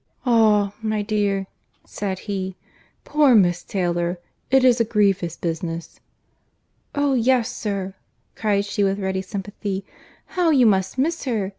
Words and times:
"Ah, 0.25 0.73
my 0.81 1.03
dear," 1.03 1.45
said 1.85 2.17
he, 2.25 2.55
"poor 3.03 3.35
Miss 3.35 3.61
Taylor—It 3.61 4.63
is 4.63 4.81
a 4.81 4.83
grievous 4.83 5.35
business." 5.37 5.99
"Oh 6.95 7.13
yes, 7.13 7.55
sir," 7.55 7.93
cried 8.35 8.65
she 8.65 8.83
with 8.83 8.97
ready 8.97 9.21
sympathy, 9.21 9.85
"how 10.25 10.49
you 10.49 10.65
must 10.65 10.97
miss 10.97 11.25
her! 11.25 11.49